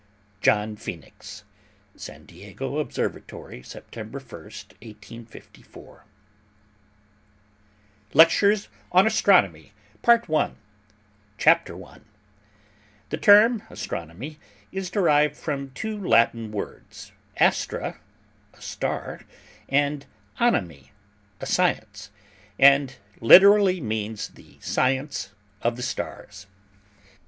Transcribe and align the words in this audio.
JOHN 0.41 0.77
PHOENIX. 0.77 1.43
SAN 1.95 2.25
DIEGO 2.25 2.79
OBSERVATORY, 2.79 3.61
September 3.61 4.17
1, 4.17 4.27
1854. 4.41 6.05
LECTURES 8.15 8.67
ON 8.93 9.05
ASTRONOMY 9.05 9.73
PART 10.01 10.25
I 10.27 10.53
CHAPTER 11.37 11.83
I 11.85 11.99
The 13.11 13.17
term 13.17 13.61
Astronomy 13.69 14.39
is 14.71 14.89
derived 14.89 15.37
from 15.37 15.69
two 15.69 15.99
Latin 16.03 16.51
words, 16.51 17.11
Astra, 17.37 17.99
a 18.55 18.59
star, 18.61 19.21
and 19.69 20.07
onomy, 20.39 20.93
a 21.39 21.45
science; 21.45 22.09
and 22.57 22.95
literally 23.19 23.79
means 23.79 24.29
the 24.29 24.57
science 24.61 25.29
of 25.61 25.75
the 25.75 25.83
stars. 25.83 26.47